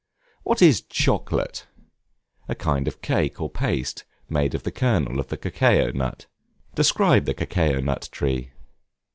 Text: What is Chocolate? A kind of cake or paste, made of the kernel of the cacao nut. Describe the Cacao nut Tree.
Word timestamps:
What 0.41 0.63
is 0.63 0.81
Chocolate? 0.81 1.67
A 2.49 2.55
kind 2.55 2.87
of 2.87 3.03
cake 3.03 3.39
or 3.39 3.51
paste, 3.51 4.03
made 4.27 4.55
of 4.55 4.63
the 4.63 4.71
kernel 4.71 5.19
of 5.19 5.27
the 5.27 5.37
cacao 5.37 5.91
nut. 5.91 6.25
Describe 6.73 7.25
the 7.25 7.35
Cacao 7.35 7.79
nut 7.81 8.09
Tree. 8.11 8.49